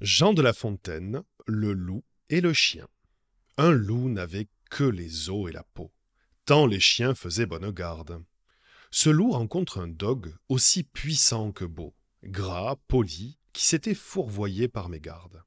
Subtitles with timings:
[0.00, 2.86] Jean de La Fontaine, le loup et le chien.
[3.56, 5.92] Un loup n'avait que les os et la peau,
[6.44, 8.22] tant les chiens faisaient bonne garde.
[8.92, 14.88] Ce loup rencontre un dogue aussi puissant que beau, gras, poli, qui s'était fourvoyé par
[14.88, 15.42] mégarde.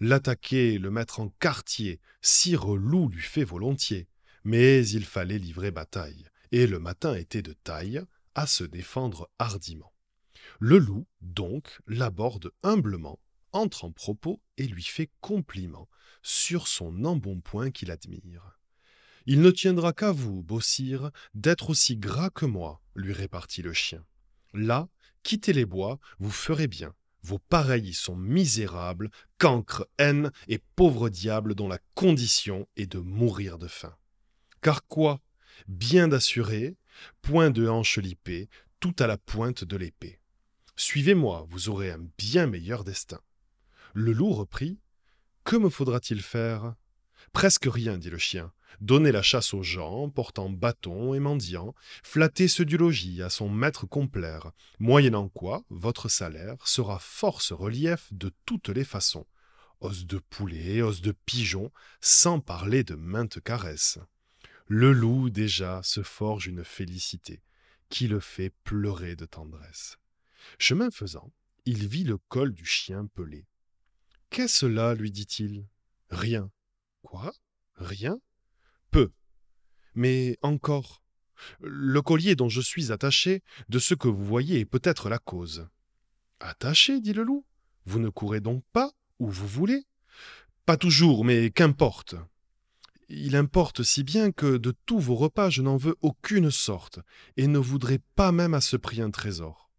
[0.00, 4.08] L'attaquer, le mettre en quartier, sire loup lui fait volontiers,
[4.42, 8.02] mais il fallait livrer bataille, et le matin était de taille
[8.34, 9.92] à se défendre hardiment.
[10.58, 13.20] Le loup, donc, l'aborde humblement,
[13.54, 15.88] entre en propos et lui fait compliment
[16.22, 18.58] sur son embonpoint qu'il admire.
[19.26, 23.72] Il ne tiendra qu'à vous, beau sire, d'être aussi gras que moi, lui répartit le
[23.72, 24.04] chien.
[24.52, 24.88] Là,
[25.22, 26.94] quittez les bois, vous ferez bien.
[27.22, 33.56] Vos pareils sont misérables, cancres, haine et pauvres diables dont la condition est de mourir
[33.56, 33.96] de faim.
[34.60, 35.22] Car quoi?
[35.66, 36.76] Bien d'assurer,
[37.22, 40.20] point de hanche lipée, tout à la pointe de l'épée.
[40.76, 43.20] Suivez-moi, vous aurez un bien meilleur destin.
[43.96, 44.80] Le loup reprit
[45.44, 46.74] Que me faudra-t-il faire?
[47.32, 48.52] Presque rien, dit le chien.
[48.80, 53.48] Donner la chasse aux gens, portant bâton et mendiant, flatter ceux du logis à son
[53.48, 59.28] maître complaire, moyennant quoi votre salaire sera force relief de toutes les façons.
[59.78, 61.70] Os de poulet, os de pigeon,
[62.00, 64.00] sans parler de maintes caresses.
[64.66, 67.44] Le loup déjà se forge une félicité,
[67.90, 69.98] qui le fait pleurer de tendresse.
[70.58, 71.32] Chemin faisant,
[71.64, 73.46] il vit le col du chien pelé.
[74.34, 75.64] Qu'est-ce là lui dit-il?
[76.10, 76.50] Rien.
[77.02, 77.32] Quoi?
[77.76, 78.18] Rien?
[78.90, 79.12] Peu.
[79.94, 81.04] Mais encore.
[81.60, 85.68] Le collier dont je suis attaché, de ce que vous voyez, est peut-être la cause.
[86.40, 87.46] Attaché dit le loup?
[87.84, 88.90] Vous ne courez donc pas
[89.20, 89.86] où vous voulez?
[90.66, 92.16] Pas toujours, mais qu'importe.
[93.08, 96.98] Il importe si bien que de tous vos repas je n'en veux aucune sorte,
[97.36, 99.70] et ne voudrais pas même à ce prix un trésor.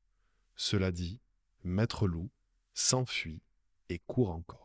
[0.55, 1.19] Cela dit,
[1.65, 2.31] maître loup
[2.73, 3.41] s'enfuit
[3.89, 4.64] et court encore.